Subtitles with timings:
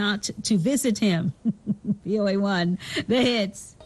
[0.00, 1.32] not to visit him.
[2.06, 3.76] VOA1, the hits.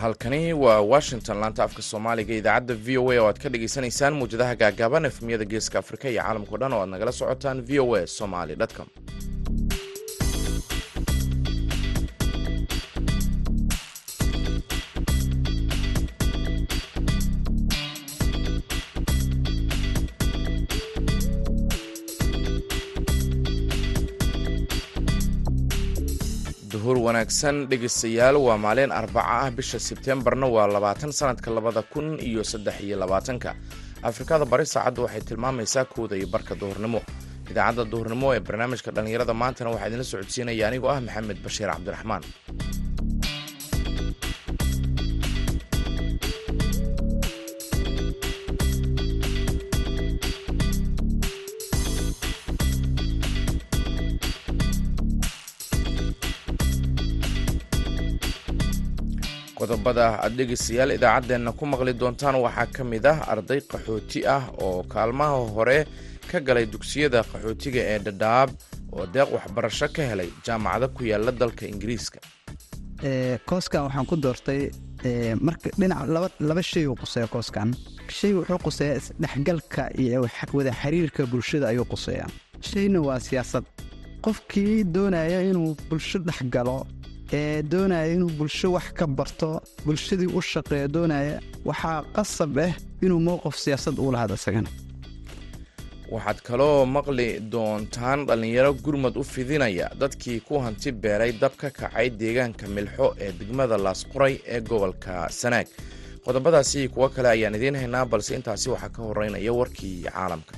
[0.00, 4.54] halkani waa washington laanta afka soomaaliga idaacadda v o a oo aad ka dhagaysanaysaan muwjadaha
[4.62, 8.56] gaagaaban efmiyada geeska afrika iyo caalamkao dhan oo aad nagala socotaan v o a somaly
[8.76, 8.88] com
[27.24, 32.80] wanaagsan dhegeystayaal waa maalin arbaca ah bisha sebtembarna waa labaatan sanadka labada kun iyo saddex
[32.84, 33.56] iyo labaatanka.
[34.02, 37.00] Afrikada bari saacaddu waxay tilmaamaysaa kooda iyo barka duhurnimo.
[37.50, 42.22] Idaacadda duhurnimo ee barnaamijka dhallinyarada maantana waxaa idinla socodsiinaya anigoo ah maxamed bashiir cabdiraxmaan
[59.64, 64.82] qodobada aad dhegeystayaal idaacaddeenna ku maqli doontaan waxaa ka mid ah arday qaxooti ah oo
[64.92, 65.78] kaalmaha hore
[66.30, 68.48] ka galay dugsiyada qaxootiga ee dhadhaab
[68.96, 72.18] oo deeq waxbarasho ka helay jaamacado ku yaalla dalka ingiriiska.
[73.48, 74.60] Kooskan waxaan ku doortay
[75.46, 76.00] marka dhinac
[76.48, 77.68] laba shay uu quseeya kooskan.
[78.18, 80.18] Shay wuxuu quseeyaa isdhexgalka iyo
[80.56, 82.28] wada xiriirka bulshada ayuu quseeyaa
[82.70, 83.64] shayna waa siyaasad.
[84.24, 86.76] Qofkii doonaya inuu bulsho dhexgalo
[87.32, 92.72] ee doonaya inuu bulsho wax ka barto bulshadii u shaqeeyo doonaya waxaa qasab ah
[93.04, 94.68] inuu mowqif siyaasad uu lahada isagana.
[96.14, 102.10] Waxaad kaloo maqli doontaan dhallinyaro gurmad u fidinaya dadkii ku hanti beeray dab ka kacay
[102.20, 105.66] deegaanka milxo ee degmada laasquray ee gobolka sanaag.
[106.24, 110.54] Qodobadaasi kuwo kale ayaan idiin haynaa balse intaasi waxaa ka horeynaya warkii caalamka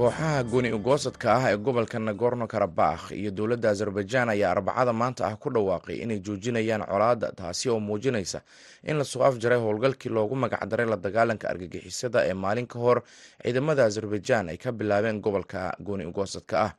[0.00, 5.36] kooxaha goni ugoosadka ah ee gobolka nagorno karabakh iyo dowladda azerbaijan ayaa arbacada maanta ah
[5.36, 8.40] ku dhawaaqay inay joojinayaan colaadda taasi oo muujinaysa
[8.88, 12.98] in la soo afjaray howlgalkii loogu magacdaray la dagaalanka argagixisada ee maalin ka hor
[13.44, 16.72] ciidamada azerbaijan ay ka bilaabeen gobolka goni ugoosadka ah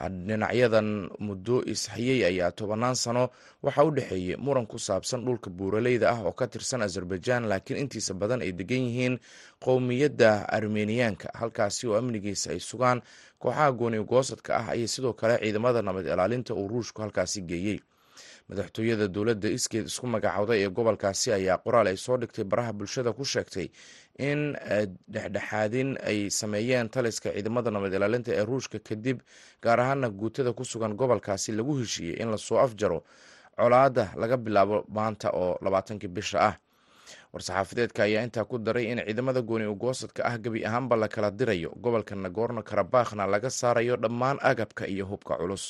[0.00, 3.28] dhinacyadan muddo ishayey ayaa tobanaan sano
[3.62, 8.14] waxaa u dhexeeyey muran ku saabsan dhulka buuraleyda ah oo ka tirsan azerbaijan laakiin intiisa
[8.14, 9.18] badan ay degan yihiin
[9.64, 13.02] qowmiyadda armeniyaanka halkaasi oo amnigiisa ay sugaan.
[13.38, 17.78] Kooxaha gooni ugoosadka ah ayay sidoo kale ciidamada nabad ilaalinta uu ruushku halkaasi geeyey
[18.56, 23.24] madaxtooyada dowladda iskeed isku magacowday ee gobolkaasi ayaa qoraal ay soo dhigtay baraha bulshada ku
[23.24, 23.66] sheegtay
[24.30, 24.40] in
[25.14, 29.18] dhexdhexaadin ay sameeyeen taliska ciidamada nabad ilaalinta ee ruushka kadib
[29.64, 32.98] gaar ahaana guutada ku sugan gobolkaasi lagu heshiiyey in la soo afjaro
[33.56, 36.54] colaadda laga bilaabo maanta oo labaatankii bisha ah.
[37.32, 41.70] War-saxaafadeedka ayaa intaa ku daray in ciidamada gooni ugoosadka ah gebi ahaanba la kala dirayo
[41.84, 45.64] gobolka nagorno karabakhna laga saarayo dhammaan agabka iyo hubka culus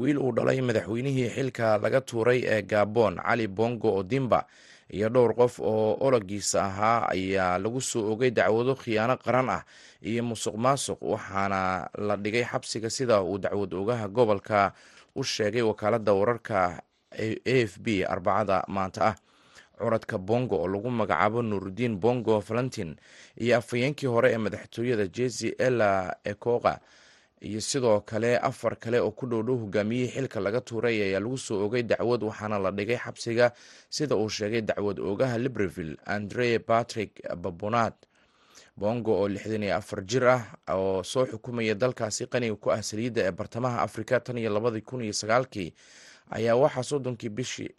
[0.00, 4.40] wiil uu dhalay madaxweynihii xilka laga tuuray ee gabon cali bongo odimba
[4.96, 9.62] iyo dhowr qof oo ologiisa ahaa ayaa lagu soo ogay dacwado khiyaano qaran ah
[10.10, 11.60] iyo musuq maasuq waxaana
[12.06, 14.72] la dhigay xabsiga sida uu dacwad ogaha gobolka
[15.14, 16.58] u sheegay wakaalada wararka
[17.12, 17.26] a
[17.66, 19.16] f b arbacada maanta ah.
[19.80, 22.90] Curadka bongo oo lagu magacaabo nuurudiin bongo valentin
[23.40, 25.90] iyo afhayeenkii hore ee madaxtooyada jesi ela
[26.24, 26.74] ekoqa
[27.40, 31.64] iyo sidoo kale afar kale oo ku dhowdhow hogaamiyihii xilka laga tuuray ayaa lagu soo
[31.66, 33.52] ogay dacwad waxaana la dhigay xabsiga
[33.88, 37.92] sida uu sheegay dacwad oogaha libreville andre patrick babonad
[38.76, 43.32] bongo oo lixdan afar jir ah oo soo xukumaya dalkaasi qaniga ku ah saliidda ee
[43.32, 45.72] bartamaha afrika tan iyo labadii kun iyo sagaalkii
[46.30, 47.70] ayaa waxaa soddonkii bishii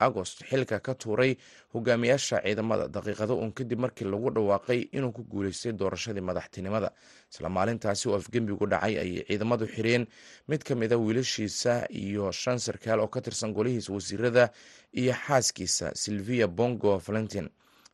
[0.00, 1.36] agost xilka ka tuuray
[1.74, 2.88] hogaamiyaasha ciidamada.
[2.88, 6.90] Daqiiqado uun kadib markii lagu dhawaaqay inuu ku guuleystay doorashadii madaxtinimada.
[7.32, 10.06] Isla maalintaasi oo afgembigu dhacay ayay ciidamadu xireen.
[10.48, 14.50] Mid ka mid a wiilashiisa iyo shan sarkaal oo ka tirsan golihiisa wasiirada
[14.92, 17.48] iyo xaaskiisa silvia bongo valentin.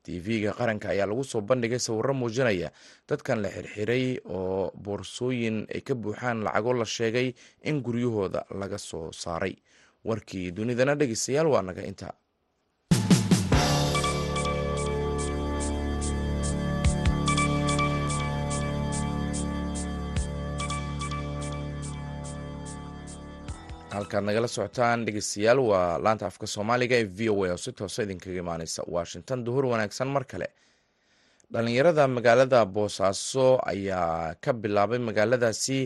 [0.07, 2.71] Tv-ga qaranka ayaa lagu soo bandhigay sawiro muujinaya
[3.09, 7.35] dadkan la xirxiray oo boorsooyin ay ka buuxaan lacago la sheegay
[7.67, 9.59] in guryahooda laga soo saaray
[10.09, 12.09] warkii dunidana dhegeystayaal waa naga inta
[23.95, 28.03] halkaad nagala socotaan dhegeystayaal waa laanta afka soomaaliga ee v o a oo si toosa
[28.03, 29.45] idinkaga imaaneysa washington.
[29.47, 30.49] Duhur wanaagsan mar kale
[31.53, 35.79] dhalinyarada magaalada boosaaso ayaa ka bilaabay magaaladaasi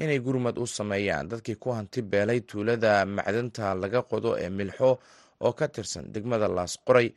[0.00, 1.28] inay gurmad u sameeyaan.
[1.28, 4.98] Dadkii ku hanti beelay tuulada macdanta laga qodo ee milxo
[5.44, 7.12] oo ka tirsan degmada laasqoray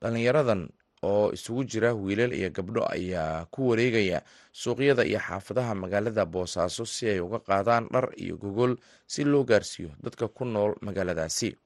[0.00, 0.68] dhalinyaradan
[1.02, 7.08] oo isugu jira wiilal iyo gabdho ayaa ku wareegaya suuqyada iyo xaafadaha magaalada boosaaso si
[7.10, 8.76] ay uga qaadaan dhar iyo gogol
[9.10, 11.56] si loo gaarsiiyo dadka ku nool magaaladaasi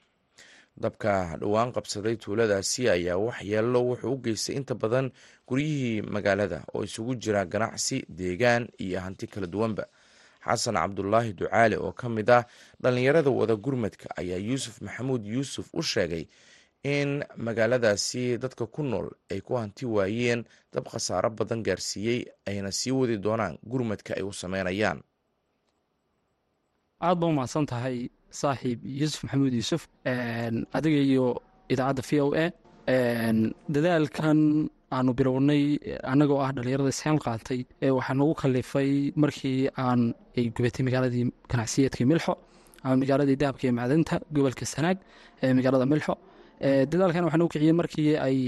[0.77, 5.11] dabka dhowaan qabsaday tuuladaasi ayaa waxyeello wuxuu u geystay inta badan
[5.49, 9.87] guryihii magaalada oo isugu jira ganacsi deegaan iyo hanti kala duwanba.
[10.45, 12.45] Xasan cabdulaahi ducaale oo ka mid ah
[12.83, 16.27] dhallinyarada wada gurmadka ayaa yuusuf maxamuud yuusuf u sheegay
[16.83, 22.91] in magaaladaasi dadka ku nool ay ku hanti waayeen dab khasaaro badan gaarsiiyey ayna sii
[22.93, 25.01] wadi doonaan gurmadka ay u sameynayaan.
[27.01, 28.11] Aad ba umahadsan tahay
[28.41, 29.83] saaxiib yuusuf maxamuud yuusuf
[30.79, 31.27] adiga iyo
[31.73, 32.47] idaacadda v o a
[33.75, 34.39] dadaalkan
[34.97, 35.63] aanu bilownay
[36.13, 37.61] annagoo ah dhallinyarada isxeel qaatay
[37.99, 38.91] waxaa nagu kalifay
[39.23, 40.01] markii aan
[40.39, 42.33] ay gubatay magaaladii ganacsiyeedka milxo
[42.85, 44.99] ama magaaladii dahabka iyo macdanta gobolka sanaag
[45.43, 46.15] ee magaalada milxo.
[46.91, 48.39] Dadaalkan waxaa nagu kiciyey markii ay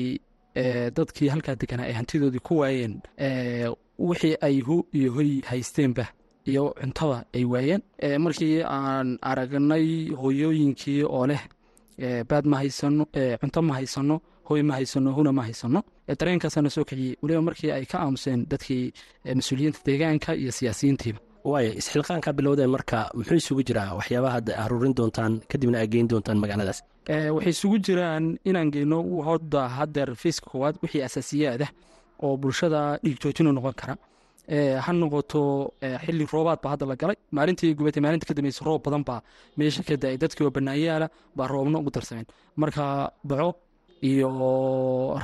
[0.96, 2.94] dadkii halkaa deganaa ay hantidoodii ku waayeen
[4.08, 6.04] wixii ay hu iyo hoy haysteenba
[6.46, 7.82] iyo cuntada ay waayeen.
[8.24, 9.86] Markii aan aragnay
[10.22, 11.42] hoyooyinkii oo leh
[12.28, 13.04] baad ma haysano
[13.40, 15.82] cunto ma haysano hoy ma haysano huna ma haysano
[16.18, 17.16] dareenkaasaana soo kiciyey.
[17.22, 18.92] Weliba markii ay ka aamuseen dadkii
[19.38, 21.18] mas'uuliyiinta deegaanka iyo siyaasiyiintiiba.
[21.44, 26.38] Waaya isxilqaanka bilowdeen marka muxuu isugu jiraa waxyaabaha hadda aruurin doontaan kadibna aad geyn doontaan
[26.42, 26.82] magaaladaas?
[27.34, 28.98] Waxay isugu jiraan inaan geyno
[29.28, 31.70] hodda hadeer fayska koowaad wixii asaasiyaad ah
[32.22, 33.94] oo bulshada dhiig joojinu noqon kara
[34.84, 35.40] ha noqoto
[36.04, 37.16] xili roobaad baa hadda la galay.
[37.36, 39.20] Maalintii gubatay maalinta ka dambeysa roob badan baa
[39.58, 40.16] meesha ka da'ay.
[40.22, 41.06] Dadkii oo banaanyaala
[41.36, 42.26] baa roobna ugu darsameen
[42.56, 42.84] marka
[43.24, 43.48] baco
[44.10, 44.28] iyo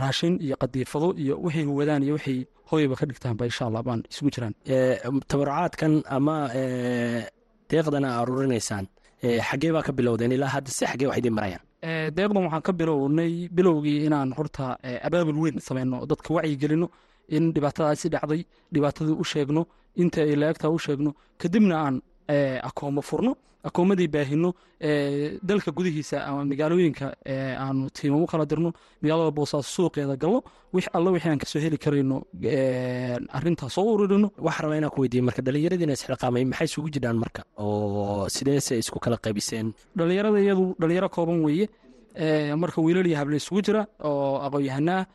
[0.00, 2.38] raashin iyo qadiifado iyo waxay wadaan iyo waxay
[2.70, 4.54] hooyaba ka dhigtaanba insha allah baan isugu jiraan.
[5.30, 6.36] Tabarucaadkan ama
[7.70, 8.86] deeqdana aruurinaysaan.
[9.48, 11.62] Xaggee baa ka bilowdeen ilaa hadda si xaggee wax idiin marayaan?
[12.16, 14.64] Deeqdan waxaan ka bilownay bilowgii inaan horta
[15.06, 16.86] abaabul weyn sameyno dadka wacyi gelino
[17.36, 18.40] in dhibaatadaasi dhacday
[18.74, 19.62] dhibaatadii u sheegno
[20.02, 21.96] inta ay laegtaa u sheegno kadibna aan
[22.68, 23.32] akoomo furno
[23.68, 24.50] akoomadii baahino
[25.48, 27.06] dalka gudihiisa ama magaalooyinka
[27.64, 28.70] aanu tiimamo kala dirno
[29.02, 30.40] magaalada boosaaso suuqeeda galno
[30.74, 32.16] wix alla wixii aan ka soo heli karayno
[33.38, 37.42] arintaas soo ururino waxaa rabaa inaan ku weydiiye marka dhallinyaradiina isxilqaamay maxay isugu jiraan marka?
[37.64, 39.66] Oo sideese isku kala qaybiseen?
[39.96, 41.66] Dhallinyarada iyadu dhalinyaro kooban weeye
[42.62, 45.06] marka wiilal iyo hable isugu jira oo aqoon-yahanaa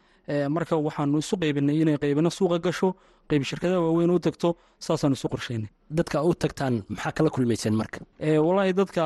[0.56, 2.90] marka waxaanu isu qaybinay inay qaybino suuqa gasho
[3.30, 4.50] qayb shirkadaha waaweyn u tagto
[4.86, 5.70] saasaanu isu qorsheynay.
[5.98, 8.00] Dadka u tagtaan maxaa kala kulmayseen marka?
[8.46, 9.04] Wallaahi dadka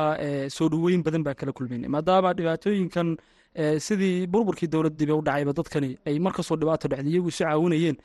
[0.56, 3.08] soo dhoweyn badan baan kala kulmaynay maadaama dhibaatooyinkan
[3.86, 7.96] sidii burburkii dowlad dibe u dhacayba dadkani ay markastoo dhibaato dhacday iyagu isu caawinayeen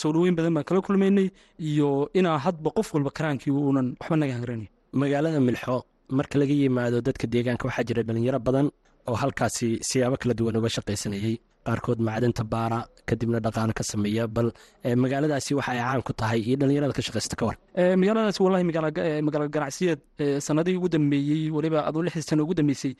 [0.00, 1.28] soo dhoweyn badan baan kala kulmaynay
[1.70, 4.68] iyo inaa hadba qof walba karaankii uunan waxba naga hangaraynay
[5.00, 5.76] magaalada milxo
[6.18, 8.66] marka laga yimaado dadka deegaanka waxaa jira dhalinyaro badan
[9.10, 11.36] oo halkaasi siyaabo kala duwan uga shaqaysanayey
[11.66, 12.78] qaarkood macdanta baara
[13.08, 14.48] kadibna dhaqaano ka sameeya bal
[15.02, 17.56] magaaladaasi waxa ay caan ku tahay iyo dhalinyarada ka shaqaysta ka war
[18.02, 18.64] magaaladaasi wallahi
[19.28, 20.00] magaalo ganacsiyeed
[20.46, 22.92] sanadihii ugu dambeeyey weliba aduu lixdii sano ugu dambeysay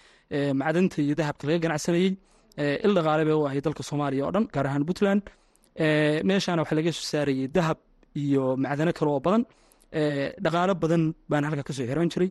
[0.60, 2.10] macdanta iyo dahabka laga ganacsanayey
[2.86, 5.22] il dhaqaale bay u ahay dalka soomaaliya oo dhan gaar ahaan puntland.
[6.28, 7.78] Meeshaana waxaa laga soo saarayey dahab
[8.22, 9.42] iyo macdano kale oo badan.
[10.44, 12.30] Dhaqaalo badan baana halka ka soo xiran jiray.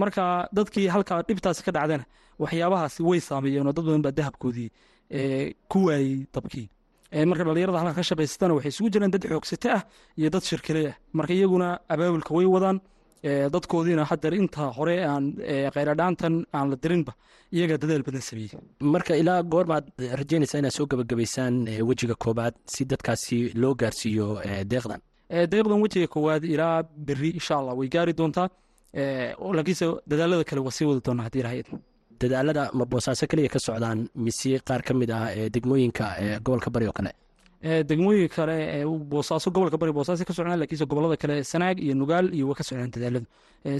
[0.00, 0.24] Marka
[0.56, 2.04] dadkii halkaa dhibtaasi ka dhacdana
[2.42, 4.68] waxyaabahaasi way saameeyeen oo dad badan baa dahabkoodii
[5.72, 6.68] ku waayey dabkii
[7.30, 9.82] marka dhalinyarada halka ka shaqaysatana waxay isugu jiraan dad xoogsate ah
[10.18, 10.94] iyo dad shirkale ah.
[11.18, 12.78] Marka iyaguna abaabulka way wadaan
[13.54, 15.24] dadkoodiina hadeer inta hore aan
[15.74, 17.12] kheyradhaantan aan la dirinba
[17.56, 18.58] iyagaa dadaal badan sameeyey
[18.94, 19.84] marka ilaa goormaad
[20.20, 21.54] rajeynaysaa inaad soo gabagabaysaan
[21.90, 24.26] wejiga koobaad si dadkaasi loo gaarsiiyo
[24.72, 25.00] deeqdan?
[25.52, 26.76] Deeqdan wejiga koowaad ilaa
[27.08, 28.48] beri insha allah way gaari doontaa.
[29.56, 31.78] Laakiinse dadaalada kale waa sii wadi doonaa haddii ilahay idmo
[32.24, 36.04] dadaalada ma boosaaso keliya ka socdaan mise qaar ka mid ah degmooyinka
[36.44, 37.12] gobolka bari oo kale?
[37.90, 38.56] Degmooyinka kale
[39.12, 42.64] boosaaso gobolka bari boosaaso ka socdaan lakiinse gobollada kale sanaag iyo nugaal iyo waa ka
[42.68, 43.26] socdaan dadaaladu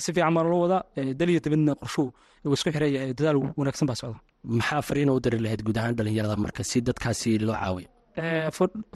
[0.04, 0.82] si fiican baa loo wadaa
[1.20, 2.08] dal iyo dabadna qorshuhu
[2.46, 4.18] uu isku xiraya dadaal wanaagsan baa socda.
[4.58, 7.88] Maxaa fariina u diri lahayd guud ahaan dhalinyarada marka si dadkaasi loo caawiyo?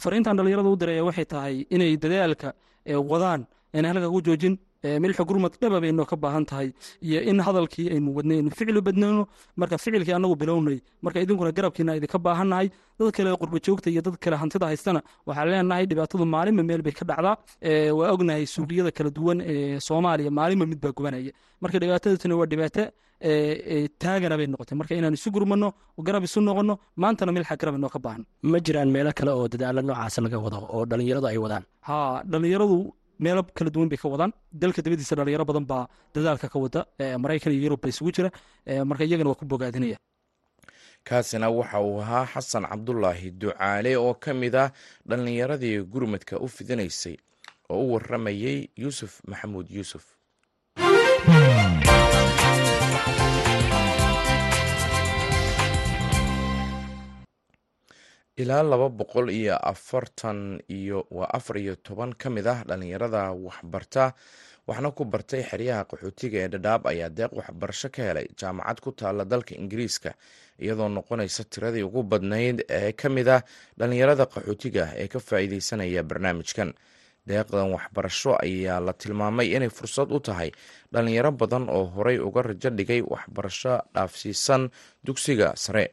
[0.04, 2.48] Fariintan dhalinyarada u diraya waxay tahay inay dadaalka
[3.12, 3.40] wadaan
[3.78, 4.54] inay halka ku joojin
[4.84, 6.68] milxa gurmad dhaba baynoo ka baahan tahay
[7.02, 9.26] iyo in hadalkii aynu wadnay aynu ficlu badnayno.
[9.56, 14.16] Marka ficilkii anagu bilownay marka idinkuna garabkiina idinka baahannahay dad kale qurba joogta iyo dad
[14.22, 17.34] kale hantida haystana waxaan leenahay dhibaatadu maalinba meel bay ka dhacdaa.
[17.98, 21.32] Waa ognahay suuqyada kala duwan ee soomaaliya maalinba mid baa gubanaya.
[21.62, 22.84] Marka dhibaatadasuna waa dhibaato
[24.02, 24.76] taagana bay noqotay.
[24.78, 25.68] Marka inaan isu gurmano
[26.06, 28.22] garab isu noqono maantana milxa garab inoo ka baahan.
[28.42, 31.64] Ma jiraan meelo kale oo dadaalo noocaas laga wado oo dhallinyaradu ay wadaan?
[31.88, 32.78] Ha dhallinyaradu
[33.18, 34.32] meelo kala duwan bay ka wadaan.
[34.52, 36.80] Dalka dabadiisa dhalinyaro badan baa dadaalka ka wada
[37.18, 38.30] maraykan iyo yurub ba isugu jira.
[38.84, 39.96] Marka iyagana waa ku bogaadinaya.
[41.04, 44.70] Kaasina waxa uu ahaa xasan cabdulaahi ducaale oo ka mid ah
[45.08, 47.16] dhallinyaradii gurmadka u fidinaysay
[47.70, 50.04] oo u waramayey yuusuf maxamuud yuusuf
[58.42, 64.14] ilaa laba boqol iyo afartan iyo waa afar iyo toban ka mid ah dhallinyarada waxbarta
[64.68, 69.24] waxna ku bartay xeryaha qaxootiga ee dhadhaab ayaa deeq waxbarasho ka helay jaamacad ku taala
[69.24, 70.10] dalka ingiriiska
[70.62, 73.42] iyadoo noqonaysa tiradii ugu badnayd ee ka mid ah
[73.78, 76.70] dhallinyarada qaxootiga ee ka faa'iideysanaya barnaamijkan.
[77.28, 80.50] Deeqdan waxbarasho ayaa la tilmaamay inay fursad u tahay
[80.92, 84.70] dhallinyaro badan oo horey uga rajo dhigay waxbarasho dhaafsiisan
[85.04, 85.84] dugsiga sare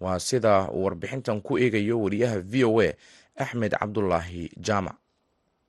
[0.00, 2.88] waa sida uu warbixintan ku eegayo wariyaha v o a
[3.36, 4.96] axmed cabdulaahi jaamac.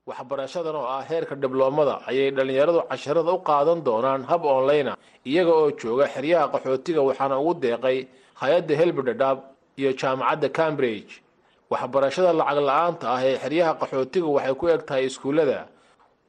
[0.07, 5.71] Waxbarashadan oo ah heerka dibloomada ayay dhallinyaradu casharada u qaadan doonaan hab onlayna iyaga oo
[5.71, 7.97] jooga xeryaha qaxootiga waxaana ugu deeqay
[8.41, 9.37] hay'adda helbi dhadhaab
[9.77, 11.13] iyo jaamacadda cambridge.
[11.71, 15.67] Waxbarashada lacag la'aanta ah ee xeryaha qaxootiga waxay ku eg tahay iskuullada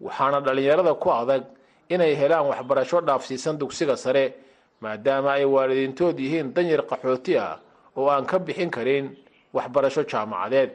[0.01, 1.43] waxaana dhallinyarada ku adag
[1.89, 4.35] inay helaan waxbarasho dhaafsiisan dugsiga sare
[4.83, 7.59] maadaama ay waalidiintood yihiin danyar qaxooti ah
[7.97, 9.05] oo aan ka bixin karin
[9.57, 10.71] waxbarasho jaamacadeed.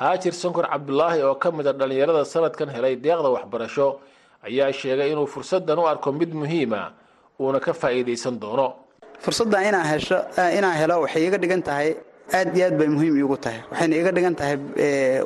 [0.00, 3.86] Haajir sankor cabdulaahi oo ka mid a dhallinyarada sanadkan helay deeqda waxbarasho
[4.46, 6.92] ayaa sheegay inuu fursaddan u arko mid muhiima
[7.40, 8.68] uuna ka faa'iidaysan doono.
[9.24, 10.18] Fursaddan inaan hesho
[10.58, 11.88] inaan helo waxay iga dhigan tahay
[12.38, 13.60] aad iyo aad bay muhiim iigu tahay.
[13.70, 14.56] Waxayna iga dhigan tahay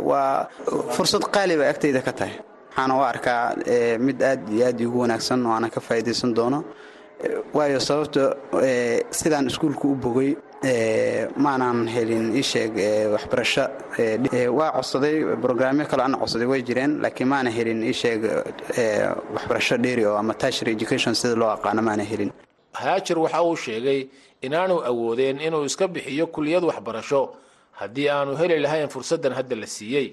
[0.09, 0.47] waa
[0.95, 2.35] fursad qaali bay agtayda ka tahay.
[2.71, 3.42] Waxaana u arkaa
[4.07, 6.59] mid aad iyo aad iigu wanaagsan oo ka faa'iidaysan doono.
[7.57, 8.23] Waayo sababta
[9.19, 10.30] sidaan iskuulka u bogay
[10.64, 12.75] maanan helin ii sheeg
[13.12, 13.64] waxbarasho.
[14.59, 18.21] Waa codsaday brograamyo kale ana codsaday way jireen laakiin maana helin ii sheeg
[19.35, 22.31] waxbarasho dheeri oo ama tashry education sida loo aqaano maana helin.
[22.73, 24.07] Haajir waxa uu sheegay
[24.43, 27.35] inaanu awoodeen inuu iska bixiyo kuliyad waxbarasho.
[27.73, 30.12] Haddii aanu heli lahayn fursaddan hadda la siiyey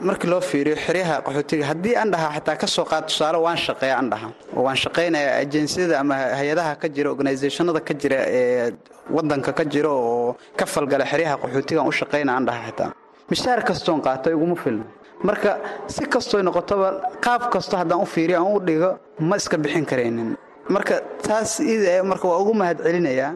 [0.00, 4.10] markii loo fiiriyo xeryaha qaxootiga haddii aan dhahaa xataa ka qaad tusaale waan shaqeeya aan
[4.10, 4.28] dhaha
[4.66, 8.72] waan shaqaynayaa ajeensiyada ama hay'adaha ka jira organisationada ka jira ee
[9.10, 12.90] wadanka ka jira oo ka falgala xeryaha qaxootiga aan u shaqayna aan dhaha xitaa
[13.30, 14.84] mishaar kastoon qaato iguma filna.
[15.22, 15.50] Marka
[15.88, 16.88] si kastoy noqotoba
[17.24, 20.36] qaab kasto haddaan u fiiriyo aan u dhigo ma iska bixin karaynin.
[20.68, 23.32] Marka taas id marka waa ugu mahad celinayaa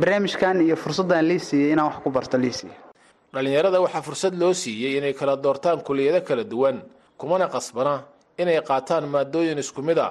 [0.00, 1.38] barnaamijkan iyo fursaddan lii
[1.72, 2.52] inaan wax ku barto lii
[3.34, 6.76] dhallinyarada waxaa fursad loo siiyey inay kala doortaan kuliyado kala duwan
[7.20, 7.94] kumana qasbana
[8.42, 10.08] inay qaataan maadooyin isku mid a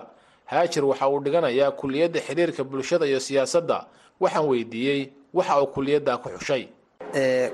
[0.52, 3.78] haajir waxa uu dhiganayaa kuliyadda xiriirka bulshada iyo siyaasadda
[4.24, 5.02] waxaan weydiiyey
[5.38, 6.64] waxa uu kuliyaddaa ku xushay.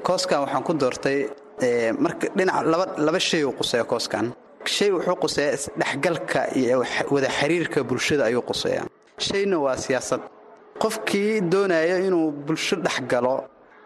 [0.08, 1.20] Kooskan waxaan ku doortay
[2.04, 4.26] marka dhinac laba laba shay uu quseeya kooskan.
[4.76, 6.84] Shay wuxuu quseeyaa isdhexgalka iyo
[7.14, 8.86] wada xiriirka bulshada ayuu quseeyaa
[9.28, 10.22] shayna waa siyaasad.
[10.82, 13.36] Qofkii doonaya inuu bulsho dhex galo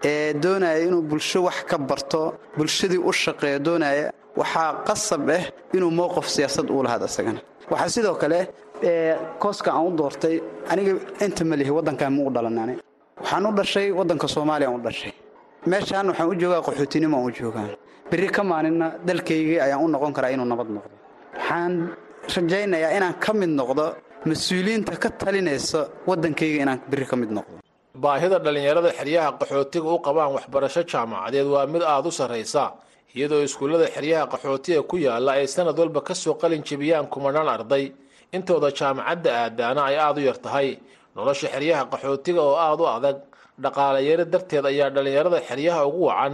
[0.10, 2.22] ee doonaya inuu bulsho wax ka barto
[2.58, 4.08] bulshadii u shaqeeyo doonaya
[4.40, 5.44] waxaa qasab ah
[5.76, 7.40] inuu mowqif siyaasad uu lahaad isagana
[7.72, 8.40] waxaa sidoo kale
[9.44, 10.36] kooska aan u doortay
[10.72, 10.94] aniga
[11.26, 12.74] inta ma lihi waddankan ma u dhalanani
[13.22, 15.12] waxaan u dhashay waddanka soomaaliya aan u dhashay.
[15.72, 17.70] Meeshaan waxaan u joogaa qaxootinimo aan u joogaa.
[18.10, 20.96] Berri ka maalinna dalkaygii ayaan u noqon karaa inuu nabad noqdo.
[21.38, 21.74] Waxaan
[22.36, 23.86] rajaynayaa inaan ka mid noqdo
[24.30, 25.80] mas'uuliyiinta ka talinaysa
[26.10, 27.56] waddankayga inaan berri ka mid noqdo
[28.04, 32.64] baahida dhallinyarada xeryaha qaxootiga u qabaan waxbarasho jaamacadeed waa mid aada u sarraysa
[33.16, 37.86] iyadoo iskuullada xeryaha qaxootiga ku yaalla ay sanad walba ka soo qalin jebiyaan kumanaan arday.
[38.36, 40.70] Intooda jaamacadda aadaana ay aada u yar tahay.
[41.16, 43.18] Nolosha xeryaha qaxootiga oo aada u adag
[43.64, 46.34] dhaqaalayaro darteed ayaa dhallinyarada xeryaha ugu wacan.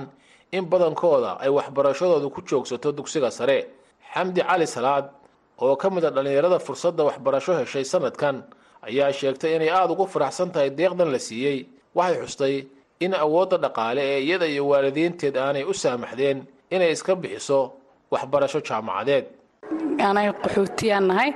[0.52, 3.60] In badankooda ay waxbarashadoodu ku joogsato dugsiga sare.
[4.14, 5.06] Xamdi cali salaad
[5.62, 8.36] oo ka mid a dhallinyarada fursadda waxbarasho heshay sanadkan
[8.90, 11.60] ayaa sheegtay inay aada ugu faraxsan tahay deeqdan la siiyey.
[11.98, 12.56] Waxay xustay
[13.06, 16.38] in awoodda dhaqaale ee iyada iyo waalidiinteed aanay u saamaxdeen
[16.76, 17.60] inay iska bixiso
[18.14, 19.26] waxbarasho jaamacadeed.
[20.10, 21.32] Anaga qaxootiyaan nahay.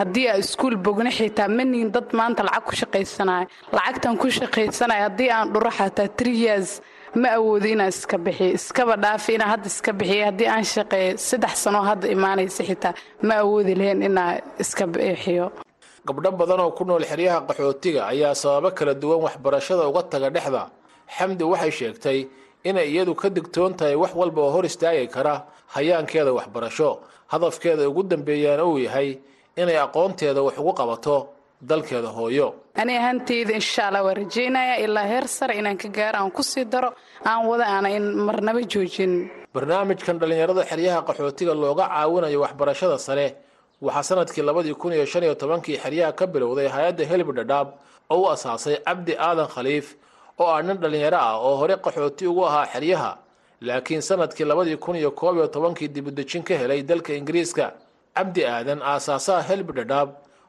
[0.00, 3.46] Haddii aan iskuul bogna xitaa manihin dad maanta lacag ku shaqaysanaya
[3.76, 6.70] lacagtan ku shaqaysanaya haddii aan dhuro xataa three years
[7.22, 11.54] ma awoodo inaan iska bixiyo iskaba dhaafi inaan hadda iska bixiyo haddii aan shaqeeyo saddex
[11.64, 12.94] sanoo hadda imaanaysa xitaa
[13.26, 15.46] ma awoodi lahayn inaan iska bixiyo
[16.08, 20.62] gabdho badan oo ku nool xeryaha qaxootiga ayaa sababo kala duwan waxbarashada uga taga dhexda.
[21.16, 22.18] Xamdi waxay sheegtay
[22.68, 25.34] inay iyadu ka digtoon tahay wax walba oo hor istaagi kara
[25.74, 26.90] hayaankeeda waxbarasho.
[27.32, 29.18] Hadafkeeda ugu dambeeyaana uu yahay
[29.60, 31.16] inay aqoonteeda wax ugu qabato
[31.68, 32.48] dalkeeda hooyo.
[32.80, 36.64] Ani ahanteyda insha allah waa rajaynaya ilaa heer sare inaan ka gaaro aan ku sii
[36.72, 36.90] daro
[37.28, 43.26] aan wada aana in marnaba joojinin barnaamijkan dhallinyarada xeryaha qaxootiga looga caawinayo waxbarashada sare
[43.82, 47.68] waxaa sannadkii labadii kun iyo shan iyo tobankii xeryaha ka bilowday hay'adda helib dhadhaab
[48.10, 49.94] oo u asaasay cabdi aadan khaliif
[50.38, 53.18] oo ah nin dhallinyaro ah oo hore qaxooti ugu ahaa xeryaha.
[53.60, 57.72] Laakiin sannadkii labadii kun iyo koob iyo tobankii dibudejin ka helay dalka ingiriiska
[58.14, 60.08] cabdi aadan aasaasaha helib dhadhaab.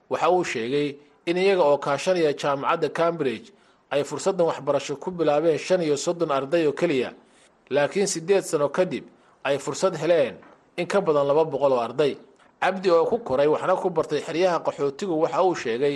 [0.09, 0.95] Waxa uu sheegay
[1.25, 3.51] in iyaga oo kaashanaya jaamacadda cambridge
[3.91, 7.13] ay fursaddan waxbarasho ku bilaabeen shan iyo soddon arday oo keliya.
[7.69, 9.03] Laakiin siddeed sano kadib
[9.43, 10.35] ay fursad heleen
[10.77, 12.17] in ka badan laba boqol oo arday
[12.61, 15.95] cabdi oo ku koray waxna ku bartay xeryaha qaxootigu waxa uu sheegay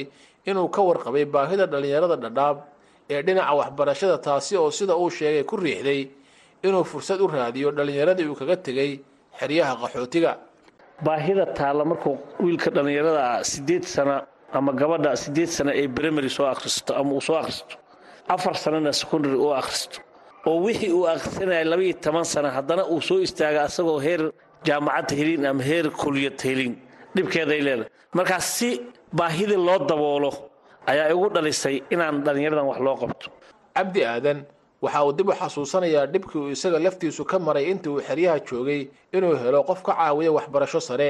[0.49, 2.57] inuu ka warqabay baahida dhallinyarada dhadhaab
[3.09, 6.01] ee dhinaca waxbarashada taasi oo sida uu sheegay ku riixday
[6.67, 8.91] inuu fursad u raadiyo dhallinyaradii uu kaga tegey
[9.39, 10.31] xeryaha qaxootiga.
[11.05, 14.15] Baahida taalla markuu wiilka dhallinyarada ah siddeed sana
[14.53, 17.75] ama gabadha siddeed sana ay brimary soo akhristo ama uu soo akhristo
[18.33, 19.97] afar sanana secondary uu akhristo
[20.47, 24.21] oo wixii uu akhrisanaya labaiyo toban sana haddana uu soo istaaga asagoo heer
[24.65, 26.73] jaamacad helin ama heer kuliyad helin
[27.15, 27.89] dhibkeeday leedahay.
[28.17, 28.69] Markaas si
[29.17, 30.31] baahidii loo daboolo
[30.91, 33.27] ayaa igu dhalisay inaan dhallinyaradan wax loo qabto.
[33.75, 34.39] Cabdi aadan
[34.81, 38.81] waxa uu dib u xasuusanayaa dhibkii uu isaga laftiisu ka maray intii uu xeryaha joogay
[39.15, 41.09] inuu helo qof ka caawiya waxbarasho sare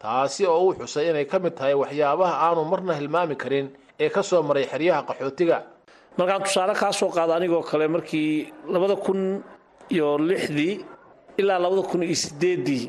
[0.00, 3.66] taasi oo uu xusay inay ka mid tahay waxyaabaha aanu marna hilmaami karin
[4.00, 5.58] ee ka soo maray xeryaha qaxootiga.
[6.18, 9.40] Markaan tusaale kaa soo qaado anigoo kale markii labada kun
[9.94, 10.74] iyo lixdii
[11.40, 12.84] ilaa labada kun iyo sideeddii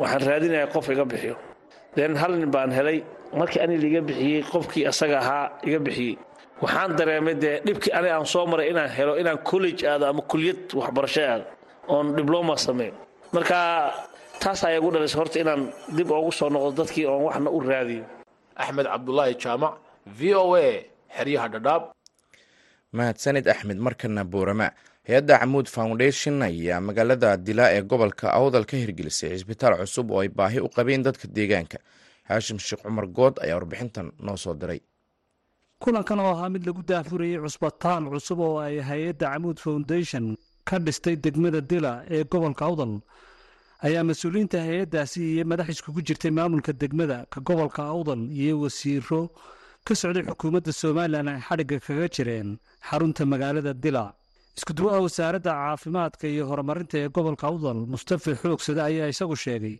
[0.00, 1.36] waxaan raadinaya qof iga bixiyo.
[1.96, 2.98] Den hal nin baan helay.
[3.38, 6.16] Markii ani liiga bixiyey qofkii asaga ahaa iga bixiyey.
[6.62, 10.60] Waxaan dareemay dee dhibkii ani aan soo maray inaan helo inaan college aado ama kuliyad
[10.80, 11.44] waxbarasho aado
[11.88, 12.94] oon dibloma sameeyo
[13.34, 13.56] marka
[14.42, 15.62] taas ayaa igu dhalisay horta inaan
[15.96, 18.04] dib oogu soo noqdo dadkii oon waxna u raadiyo.
[18.56, 19.74] Axmed cabdulaahi jaamac
[20.18, 20.66] v o a
[21.16, 21.82] xeryaha dhadhaab
[22.96, 24.68] mahadsanid axmed markana boorama
[25.08, 30.28] hay'adda camuud foundation ayaa magaalada dilaa ee gobolka awdal ka hirgelisay cisbitaal cusub oo ay
[30.38, 31.78] baahi u qabeen dadka deegaanka.
[32.28, 34.80] Haashim sheekh cumar good ayaa warbixintan noo soo diray.
[35.82, 40.36] Kulankan oo ahaa mid lagu daafurayey cusbitaal cusub oo ay hay'adda camuud foundation
[40.68, 42.92] ka dhistay degmada dila ee gobolka awdal
[43.86, 49.20] ayaa mas'uuliyiinta hay'addaasi iyo madax iskugu jirtay maamulka degmada ka gobolka awdal iyo wasiiro
[49.86, 52.48] ka socday xukuumadda somalilan ay xadhigga kaga jireen
[52.88, 54.04] xarunta magaalada dila
[54.58, 59.76] iskuduwaha wasaaradda caafimaadka iyo horumarinta ee gobolka awdal mustafa xoogsade ayaa isagu sheegay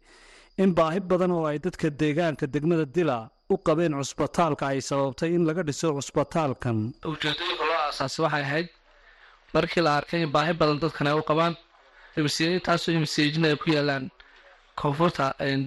[0.63, 3.19] in baahi badan oo ay dadka deegaanka degmada dila
[3.53, 6.79] u qabeen cusbitaalka ay sababtay in laga dhiso cusbitaalkan.
[7.13, 8.69] Ujeedooyinka loo aasaasay waxay ahayd
[9.55, 11.55] markii la arkay in baahi badan dadkan ay u qabaan
[12.67, 14.05] taasoo imseejin ay ku yaalaan
[14.81, 15.25] koonfurta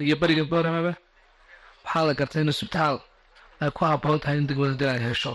[0.08, 0.92] iyo bariga booramaba
[1.84, 2.96] waxaa la gartay in cusbitaal
[3.62, 5.32] ay ku habboon tahay in degmada dila ay hesho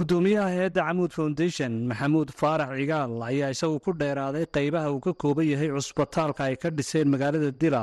[0.00, 5.46] gudoomiyaha hay'adda camuud foundation maxamuud faarax cigaal ayaa isagu ku dheeraaday qeybaha uu ka kooban
[5.52, 7.82] yahay cusbitaalka ay ka dhiseen magaalada dila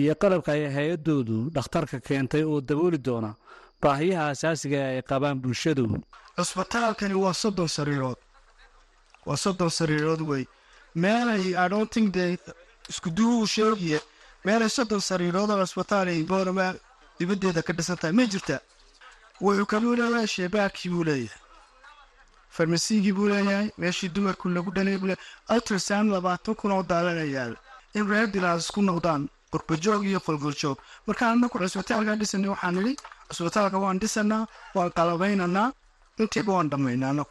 [0.00, 3.30] iyo qalabka ay hay'adoodu dhakhtarka keentay oo dabooli doona.
[3.82, 5.84] Baahiyaha asaasiga ay qabaan bulshadu.
[6.38, 8.18] Cusbitaalkani waa soddon sariirood.
[9.26, 10.44] Waa soddon sariirood wey
[11.02, 12.24] meelay adhonting de
[12.90, 13.98] iskuduwuu sheegiye
[14.46, 16.66] meelay soddon sariirood oo cusbitaal ay boorama
[17.18, 18.14] dibaddeeda ka dhisan tahay.
[18.18, 18.56] Ma jirta?
[19.44, 21.39] Wuxuu kaluu leeyahay sheebaarkii buu leeyahay
[22.56, 24.96] farmasigii buu leeyahay meeshii dumarku lagu dhalay
[25.54, 27.58] ultrasound labaatan kun oo daalana yaalla
[27.98, 32.92] in reer dilaas ku noqdaan qurbajoog iyo qolgoljoog markaan anaku cusbitaalka dhisanay waxaan nidhi
[33.28, 34.44] cusbitaalka waan dhisanaa
[34.76, 35.68] waan qalabaynaynaa
[36.22, 37.10] intiiba waan dhammaynaa.
[37.14, 37.30] Anagu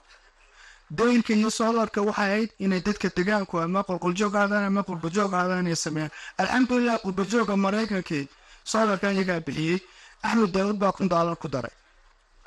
[0.97, 5.75] daynka iyo soolarka waxay ahayd inay dadka degaanku ama qolqoljoog aadaan ama qurbajoog aadaan inay
[5.86, 6.12] sameeyaan.
[6.41, 8.25] Alxamdulilah qurbajooga maraykankii
[8.71, 9.79] soolarka iyagaa bixiyey.
[10.25, 11.71] Axmed daawud baa kun daalar ku daray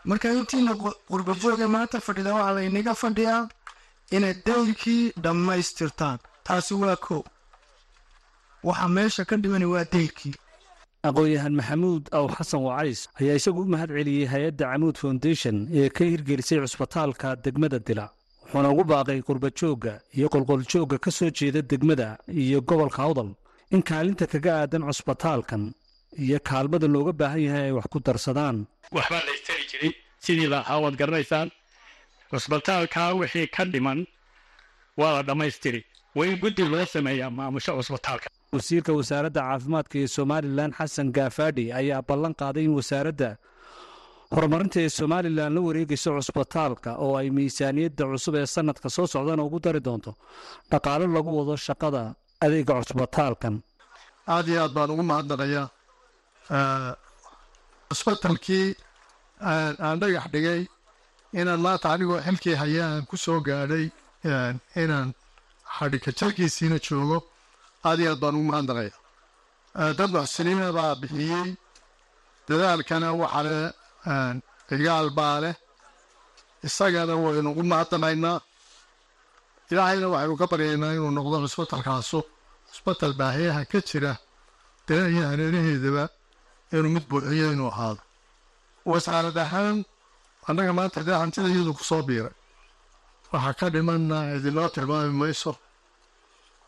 [0.08, 0.72] marka intiina
[1.10, 3.42] qurbajooga maanta fadhida waxaa laynaga fadhiyaa
[4.16, 6.18] inay daynkii dhammaystirtaan.
[6.46, 7.22] Taasi waa kow
[8.68, 10.34] waxaa meesha ka dhimani waa dayrkii
[11.08, 16.02] aqoon-yahan maxamuud aw xasan wacays ayaa isagu u mahad celiyey hay'adda camuud foundation ee ka
[16.10, 18.06] hirgelisay cusbitaalka degmada dila
[18.42, 22.08] wuxuuna ugu baaqay qurbajoogga iyo qolqoljoogga ka soo jeeda degmada
[22.42, 23.30] iyo gobolka awdal
[23.74, 25.62] in kaalinta kaga aadan cusbitaalkan
[26.24, 28.56] iyo kaalmada looga baahan yahay ay wax ku darsadaan.
[28.96, 29.92] Waxbaa la istari jiray
[30.24, 31.48] sidii lahaa waad garanaysaan
[32.30, 34.00] cusbitaalkaa wixii ka dhiman
[35.00, 35.80] waa la dhammaystiri
[36.16, 38.28] waa in guddi loo sameeyaa maamusho cusbitaalka.
[38.56, 43.28] Wasiirka wasaaradda caafimaadka ee somalilan xasan gaafadhi ayaa ballan qaaday in wasaaradda
[44.34, 49.58] horumarinta ee somalilan la wareegayso cusbitaalka oo ay miisaaniyadda cusub ee sanadka soo socdana ugu
[49.66, 50.10] dari doonto
[50.72, 52.02] dhaqaalo lagu wado shaqada
[52.44, 53.54] adeega cusbitaalkan.
[54.34, 55.66] Aad iyo aad baan ugu mahadnaqayaa
[57.88, 58.66] cusbitalkii
[59.86, 60.60] aan dhagax dhigay
[61.40, 63.86] inaan maanta anigoo xilkii haya aan ku soo gaadhay
[64.82, 65.08] inaan
[65.76, 67.18] xadhikajarkiisiina joogo.
[67.86, 68.92] Aad iyo aad baan ugu mahadnaqaya
[69.98, 71.48] dad muxsiniina baa bixiyey.
[72.48, 73.58] Dadaalkana waxale
[74.68, 75.54] cigaal baa leh.
[76.66, 78.38] Isagana waynu ugu mahadnaqaynaa
[79.70, 82.18] ilaahayna waxaynu ka baryaynaa inuu noqdo cusbatalkaasu
[82.70, 84.12] cusbatal baahiyaha ka jira
[84.86, 86.04] dana iyo hareeraheedaba
[86.76, 88.02] inuu mid buuxiyo inuu ahaado
[88.90, 89.76] wasaarad ahaan
[90.48, 92.34] annaga maanta dee hantida iyadu ku soo biiray
[93.32, 95.52] waxaa ka dhimanna idinoo tilmaami mayso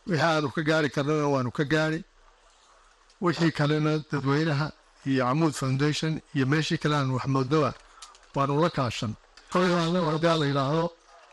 [0.09, 2.01] wixii aanu ka gaari karnana waanu ka gaari.
[3.25, 4.67] Wixii kalena dadweynaha
[5.11, 7.71] iyo camuud foundation iyo meeshii kale aanu waxmoodnaba
[8.35, 9.13] waanu la kaashan.
[9.53, 10.85] Koyana hadaa la yidhaahdo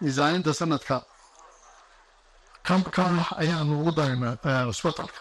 [0.01, 0.95] miisaaninta sanadka
[2.63, 2.81] kan
[3.41, 5.19] ayaanu ugu daraynaa cusbatalka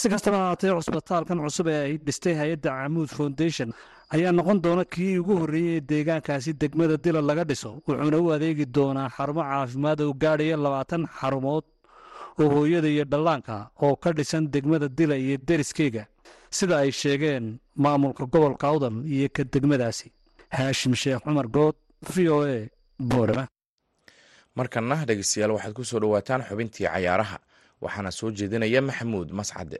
[0.00, 3.68] si kastaba ahaatee cusbitaalkan cusub ee ay dhistay hay'adda camuud foundation
[4.14, 7.70] ayaa noqon doona kii ugu horreeyey ee deegaankaasi degmada dila laga dhiso.
[7.86, 11.64] Wuxuuna u adeegi doonaa xarumo caafimaad oo gaadhaya labaatan xarumood
[12.40, 16.04] oo hooyada iyo dhallaanka oo ka dhisan degmada dila iyo deriskeyga
[16.56, 17.44] sida ay sheegeen
[17.84, 20.06] maamulka gobolka awdal iyo ka degmadaasi.
[20.56, 21.76] Haashim sheekh cumar good
[22.14, 22.56] v o a
[23.10, 23.44] boorama.
[24.56, 27.38] Markanna dhegeystayaal waxaad ku soo dhowaataan xubintii cayaaraha
[27.84, 29.78] waxaana soo jeedinaya maxamuud mascade.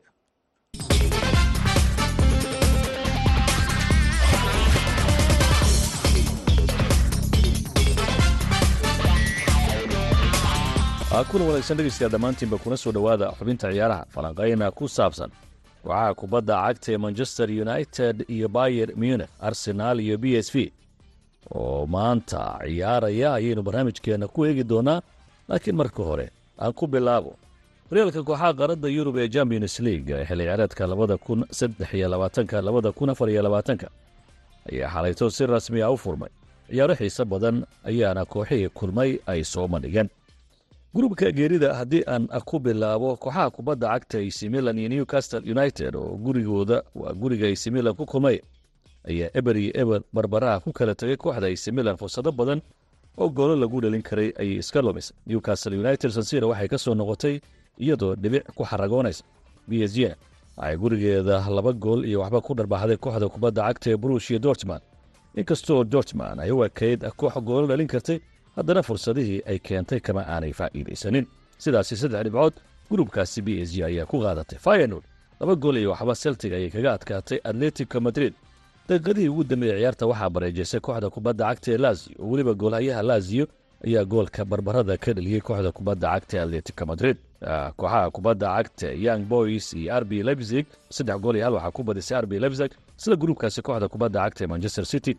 [11.30, 15.30] Kuna wanaagsan dhegeystayaal dhammaantiinba kuna soo dhowaada xubinta ciyaaraha falanqayna ku saabsan.
[15.82, 20.72] Kooxaha kubadda cagta ee manchester united iyo bayer munich arsenaal iyo b s v.
[21.50, 25.00] Oo maanta ciyaaraya ayaynu barnaamijkeenna ku eegi doonaa
[25.48, 26.26] laakiin marka hore
[26.62, 27.32] aan ku bilaabo
[27.90, 32.56] horyaalka kooxaha qaarada yurub ee champions league ee xilli ciyaareedka labada kun saddex iyo labaatanka
[32.62, 33.88] labada kun afar iyo labaatanka
[34.72, 36.28] ayaa xalayto si rasmi a u furmay.
[36.70, 40.08] Ciyaaro xiise badan ayaana kooxihii kulmay ay soo mandhigeen.
[40.94, 46.16] Gurubka geerida haddii aan ku bilaabo kooxaha kubadda cagta ac milan iyo newcastle united oo
[46.24, 48.36] gurigooda waa guriga ac milan ku kulmay
[49.08, 52.60] ayaa eber iyo eber barbaraha ku kala tegay kooxda ac milan fursado badan
[53.18, 55.16] oo goolo lagu dhalin karay ayay iska lumisay.
[55.26, 57.40] Newcastle united sansira waxay ka soo noqotay
[57.84, 59.24] iyadoo dhibic ku xaragoonaysa
[59.68, 59.98] b s g
[60.56, 64.80] waxay gurigeeda laba gool iyo waxba ku dharbaaxday kooxda kubadda cagta ee brush iyo dortman
[65.36, 68.18] inkastoo dortman ay u ekayd koox goolo dhalin kartay
[68.56, 71.26] haddana fursadihii ay keentay kama aanay faa'iidaysanin.
[71.58, 72.54] Sidaasi saddex dhibcood
[72.90, 74.58] gurubkaasi b s g ayaa ku qaadatay.
[74.58, 75.02] Fayanol
[75.40, 78.34] laba gool iyo waxba celtic ayay kaga adkaatay atletico madrid.
[78.88, 82.14] Daqiiqadihii ugu dambeeyey ciyaarta waxaa bareejaysay kooxda kubadda cagta ee lazio.
[82.18, 83.46] Oo weliba goolhayaha lazio
[83.86, 87.16] ayaa goolka barbarada ka dheliyey kooxda kubadda cagta ee atletico madrid.
[87.78, 91.82] Kooxaha kubadda cagta young boys iyo r b lebzig saddex gool iyo hal waxaa ku
[91.88, 92.70] badisay r b lebzig
[93.02, 95.14] sida gruubkaasi kooxda kubadda cagta ee manchester city.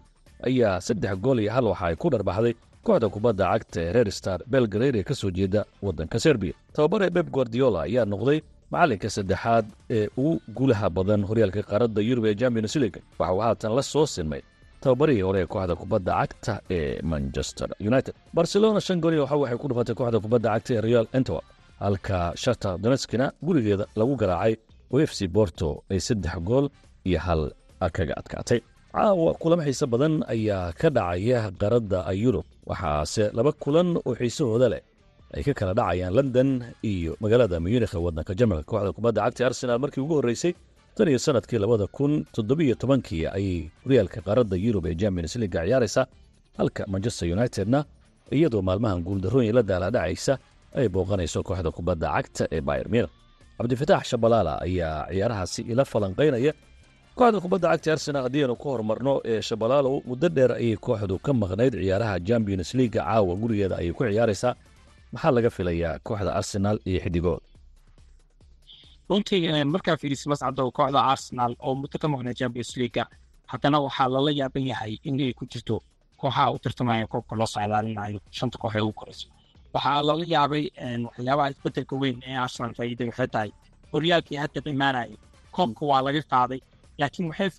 [0.48, 4.40] Ayaa saddex gool iyo hal waxa ay ku dharbaxday kooxda kubadda cagta ee rer star
[4.54, 8.40] belgrade ee ka soo jeeda waddanka serbiya tababare beb guardiola ayaa noqday
[8.74, 9.66] macallinka saddexaad
[9.98, 13.00] ee ugu guulaha badan horyaalka qaaradda yurub ee champions league.
[13.20, 14.42] Waxa uu haatan la soo sinmay
[14.84, 18.14] tababarihii hore kooxda kubadda cagta ee manchester united.
[18.38, 21.44] Barcelona shan gool iyo waxa waxay ku dhufatay kooxda kubadda cagta ee real entowar
[21.84, 24.54] halka shata donetskina gurigeeda lagu garaacay
[24.94, 26.66] oo borto ay saddex gool
[27.10, 27.42] iyo hal
[27.98, 28.60] kaga adkaatay.
[28.96, 34.82] Caawa kulamo xiise badan ayaa ka dhacaya qaradda yurub waxaase laba kulan oo xiisahooda leh
[35.36, 36.50] ay ka kala dhacayaan london
[36.92, 40.54] iyo magaalada munikh waddanka jarmalka kooxda kubadda cagta arsenaal markii ugu horreysay
[40.96, 46.02] tan iyo sannadkii labada kun toddobiyo tobankii ayay horyaalka qaaradda yurub ee champions leaga ciyaaraysa
[46.60, 47.80] halka manchester unitedna
[48.36, 50.34] iyadoo maalmahan guuldarrooyin la daaladhacaysa
[50.80, 53.10] ay booqanayso kooxda kubadda cagta ee munich.
[53.58, 56.54] Cabdifitaax shabalaala ayaa ciyaarahaasi ila falanqaynaya
[57.18, 61.32] kooxda kubadda cagta arsenal haddii aynu ku horumarno ee shabalaalow muddo dheer ayay kooxdu ka
[61.42, 64.54] maqnayd ciyaaraha champions leaga caawa gurigeeda ayay ku ciyaaraysaa.
[65.14, 67.40] Maxaa laga filayaa kooxda arsenal iyo xidigood
[69.10, 73.04] runtii markaa fiiriso mascado kooxda arsenal oo muddo ka maqnay champions leaga
[73.52, 75.76] haddana waxaa lala yaaban yahay in ay ku jirto
[76.22, 79.28] kooxaha u tartamaya koobka loo socdaalinayo shanta koox ee ugu koreyso.
[79.74, 80.64] Waxaa lala yaabay
[81.08, 83.50] waxyaabaha isbeddelka weyn ee arsenal faa'iiday waxay tahay
[83.94, 85.18] horyaalkii hadda imaanaya
[85.56, 86.60] koobka waa laga qaaday
[87.00, 87.50] laakiin waxay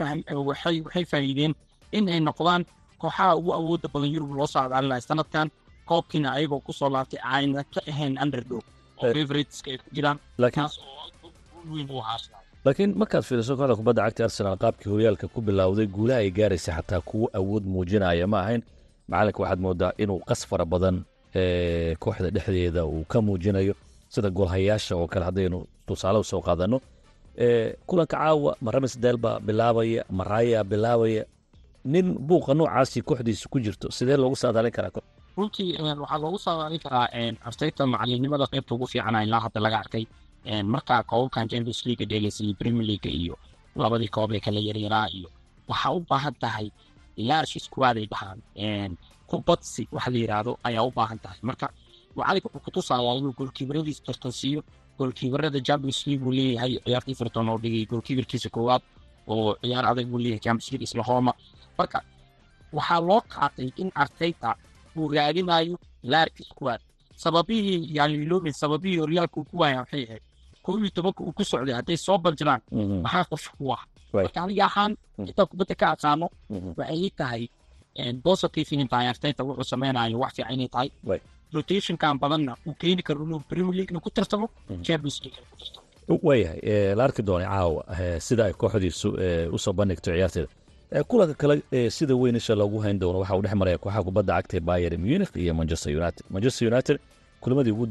[0.87, 1.53] waxay faa'iideen
[1.97, 2.63] in ay noqdaan
[3.03, 5.49] kooxaha ugu awoodda badan yurub loo socdaalinayo sanadkan
[5.89, 8.65] koobkiina ayagoo ku soo laabtay ayna ka ahayn underdog.
[9.03, 10.19] Oo favoriteska ay ku jiraan
[12.65, 17.01] laakiin markaad fiiriso kooxda kubadda cagta arsenal qaabkii horyaalka ku bilowday guulaha ay gaaraysa xataa
[17.09, 18.27] kuwo awood muujinaya.
[18.33, 18.63] Ma ahayn
[19.09, 20.97] macalinka waxaad moodaa inuu qas fara badan
[21.41, 23.75] ee kooxda dhexdeeda uu ka muujinayo
[24.13, 26.79] sida goolhayaasha oo kale haddaynu tusaale u soo qaadanno
[27.89, 31.25] kulanka caawa ma ramis deel baa bilaabaya ma raaya bilaabaya
[31.93, 35.01] nin buuqa noocaasi kooxdiisa ku jirto sidee loogu saadaalin karaa
[35.37, 35.69] runtii
[36.03, 37.07] waxaa loogu saadaalin karaa
[37.49, 40.05] arteta macalinimada qaybta ugu fiicana ilaa hadda laga arkay
[40.65, 43.39] markaa koobabkan champions league dheegaysay premier league iyo
[43.77, 45.29] labadii koob ee kala yaryaraa iyo
[45.69, 46.71] waxaa u baahan tahay
[47.17, 48.97] large squad ay dhahaan
[49.31, 51.39] kubadsi waxa la yidhaahdo ayaa u baahan tahay.
[51.43, 51.67] Marka
[52.17, 54.61] macalinka wuxuu kutusayaa inuu goolkiibaradiis tartansiiyo
[54.99, 58.83] goolkiibarada champions league leeyahay ciyaartii firton oo dhigay goolkiibarkiisa koowaad
[59.33, 61.33] oo ciyaar adag buu leeyahay champions league islahoma
[61.79, 61.99] marka
[62.73, 64.51] waxaa loo qaatay in arteta
[64.97, 66.81] uu raadinayo large squad
[67.17, 70.23] sababihii yani iloomin sababihii horyaalka uu ku waaya waxay ahayd
[70.71, 72.61] kow iyo tobanka uu ku socday hadday soo banjiraan
[73.05, 73.25] maxaa
[73.59, 73.83] ku ah
[74.15, 74.93] marka aniga ahaan
[75.29, 76.27] intaa kubadda ka aqaano
[76.79, 77.43] waxay tahay
[78.27, 80.89] positive inay tahay arteta wuxuu sameynayo wax fiican inay tahay
[81.55, 84.47] rotationkan badanna uu keeni karo inuu premier leaguena ku tartamo
[84.87, 85.39] champions league.
[85.51, 87.83] ku tartamo waayahay la arki doonay caawa
[88.27, 89.09] sida ay kooxdiisu
[89.55, 90.49] u soo bandhigto ciyaarteeda
[91.11, 91.55] kulanka kale
[91.97, 94.93] sida weyn isha loogu hayn doono waxa uu dhex maraya kooxaha kubadda cagta ee bayer
[95.05, 96.97] munich iyo manchester united manchester united
[97.43, 97.87] kulamadii ugu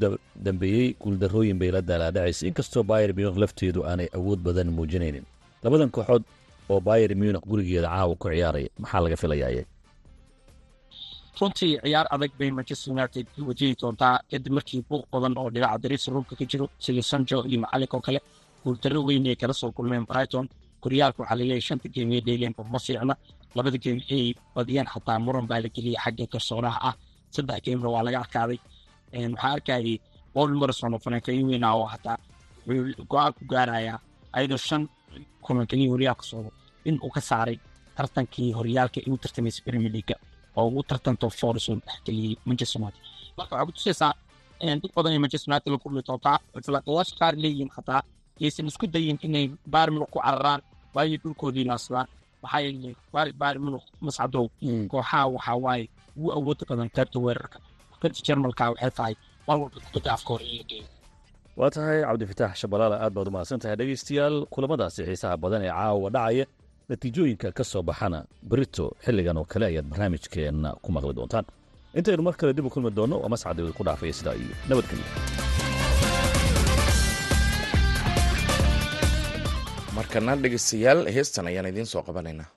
[0.46, 5.26] dambeeyey guuldarrooyin bay la daalaadhacaysa inkastoo bayer munich lafteedu aanay awood badan muujinaynin.
[5.64, 6.24] Labadan kooxood
[6.72, 9.64] oo bayer munich gurigeeda caawa ku ciyaaraya maxaa laga filayaa
[11.40, 16.08] runtii ciyaar adag bay manchester united wajihi doontaa kadib markii buuq badan oo dhinaca dariisa
[16.14, 18.20] ruulka ka jiro sida sanjo iyo macalink oo kale
[18.64, 20.46] guuldarro weyn ay kala soo kulmeen brighton.
[20.84, 23.14] Horyaalka waxaa la leeyahay shanta geem ee dheeleenba ma fiicna.
[23.56, 24.24] Labada geem ay
[24.56, 26.96] badiyeen xataa muran baa la geliyay xagga garsooraha ah.
[27.36, 28.60] Saddex geemna waa laga arkaaday
[29.13, 30.00] waxaa arkayay
[30.36, 31.88] morrison oo farankayo weyn ah oo
[32.67, 34.00] wuxuu go'aan ku gaarayaa
[34.36, 34.84] ayadoo shan
[35.41, 36.52] kulan keliya horyaalka socdo
[36.86, 37.58] in uu ka saaray
[37.98, 40.15] tartankii horyaalka ay u tartamaysa premier league
[40.56, 43.02] oo ugu tartanto force oo dhexgeliyey manchester united.
[43.38, 44.13] Marka waxaa ku tusaysaa
[44.62, 48.02] dad badan ee manchester united la kulmi doontaa falaqayaasha qaar leeyihiin xataa
[48.41, 50.62] yaysan isku dayin inay bayern munich ku cararaan
[50.95, 52.08] waayo dhulkoodii laaslaan
[52.43, 54.45] maxaa yeelay bayern munich mascadow
[54.91, 55.86] kooxaha waxaa waaye
[56.17, 57.58] ugu awooda badan qaybta weerarka
[58.02, 59.14] qaybta jarmalka waxay tahay
[59.48, 60.86] mar walba kubadda afka hore in la geeyo
[61.60, 66.10] waa tahay cabdifitaax shabalaala aad baad u mahadsan tahay dhegaystayaal kulamadaasi xiisaha badan ee caawa
[66.16, 66.46] dhacaya.
[66.90, 68.20] Natiijooyinka ka soo baxana
[68.52, 71.46] berito xilligan oo kale ayaad barnaamijkeenna ku maqli doontaan.
[71.98, 75.06] Intaynu mar kale dib u kulmi doonno waa mascadooda ku dhaafaya sidaa iyo nabadgelyo
[79.98, 82.48] markana dhegaystayaal heestan ayaan idiin soo qabanaynaa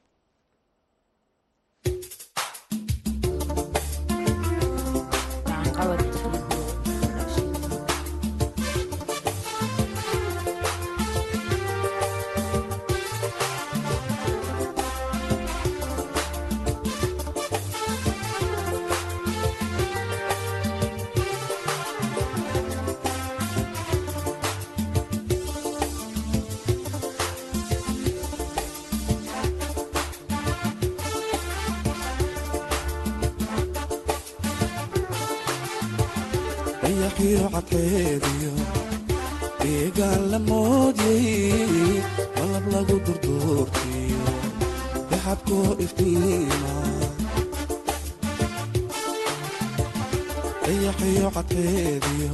[50.64, 52.33] dayaxiyo cadkeediyo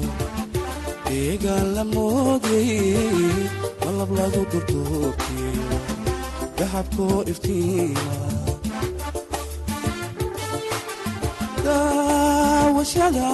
[1.09, 2.71] deegaan la moodyay
[3.85, 5.79] malab lagu durduurtiyo
[6.59, 8.17] daxabkoo iftiima.
[11.65, 13.31] Daawashada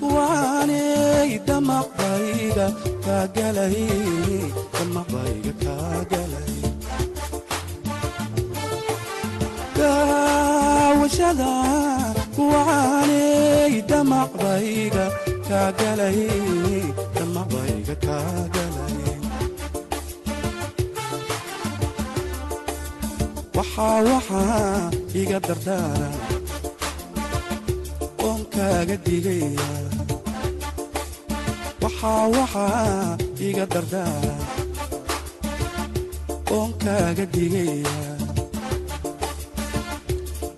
[0.00, 2.66] kuwaanay damaqbayga
[3.04, 3.78] kaagalay
[4.76, 6.52] damaqbayga kaagalay
[9.78, 11.52] daawashada
[12.36, 13.53] kuwaanay
[13.90, 15.06] damaqbayga
[15.48, 16.20] kaagalay
[17.16, 18.98] damaqbayga kaagalay
[23.56, 26.10] waxaa waxaa iga dardaara
[28.28, 29.68] oon kaaga digaya
[31.82, 33.16] waxaa waxaa
[33.48, 34.34] iga dardaara
[36.56, 37.96] oon kaaga digaya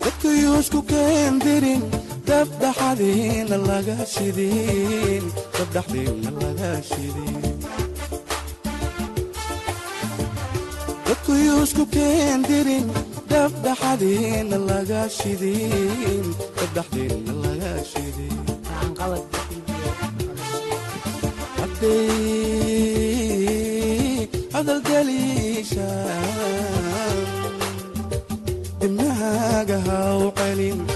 [0.02, 1.82] dadkayuusku keendirin
[2.28, 5.24] dabdhaxadiina laga shidin
[5.56, 7.36] dabdhaxdiina laga shidin
[11.06, 12.86] dadkayuusku keendirin
[13.32, 16.24] dabdhaxadiina laga shidin
[16.58, 18.36] dabdhaxdiina laga shidin
[25.96, 27.18] hadalgeliishaan
[28.80, 29.78] dibnahaaga
[30.38, 30.95] celin hadday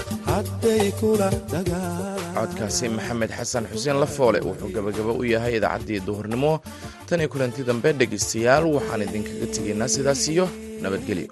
[2.35, 6.51] codkaasi maxamed xasan xuseen lafoole wuxuu gebagabo u yahay idaacaddii duhurnimo.
[7.07, 10.45] Tan iyo kulanti dambe dhegaystayaal waxaan idinkaga tegaynaa sidaas iyo
[10.83, 11.27] nabadgelyo